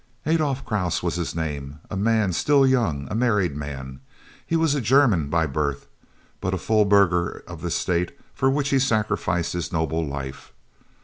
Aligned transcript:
Adolph 0.25 0.65
Krause 0.65 1.03
was 1.03 1.13
his 1.13 1.35
name, 1.35 1.77
a 1.91 1.95
man 1.95 2.33
still 2.33 2.65
young, 2.65 3.07
a 3.11 3.13
married 3.13 3.55
man. 3.55 3.99
He 4.43 4.55
was 4.55 4.73
a 4.73 4.81
German 4.81 5.29
by 5.29 5.45
birth, 5.45 5.85
but 6.39 6.55
a 6.55 6.57
full 6.57 6.85
burgher 6.85 7.43
of 7.45 7.61
the 7.61 7.69
State 7.69 8.17
for 8.33 8.49
which 8.49 8.69
he 8.69 8.79
sacrificed 8.79 9.53
his 9.53 9.71
noble 9.71 10.03
life. 10.03 10.53